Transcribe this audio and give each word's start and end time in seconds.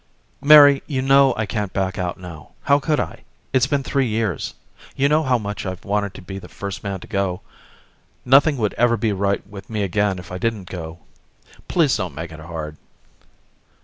"Mary, 0.41 0.81
you 0.87 0.99
know 0.99 1.31
I 1.37 1.45
can't 1.45 1.73
back 1.73 1.99
out 1.99 2.19
now. 2.19 2.53
How 2.63 2.79
could 2.79 2.99
I? 2.99 3.23
It's 3.53 3.67
been 3.67 3.83
three 3.83 4.07
years. 4.07 4.55
You 4.95 5.07
know 5.07 5.21
how 5.21 5.37
much 5.37 5.63
I've 5.63 5.85
wanted 5.85 6.15
to 6.15 6.23
be 6.23 6.39
the 6.39 6.47
first 6.47 6.83
man 6.83 6.99
to 7.01 7.07
go. 7.07 7.41
Nothing 8.25 8.57
would 8.57 8.73
ever 8.79 8.97
be 8.97 9.13
right 9.13 9.45
with 9.45 9.69
me 9.69 9.83
again 9.83 10.17
if 10.17 10.31
I 10.31 10.39
didn't 10.39 10.67
go. 10.71 11.01
Please 11.67 11.95
don't 11.97 12.15
make 12.15 12.31
it 12.31 12.39
hard." 12.39 12.77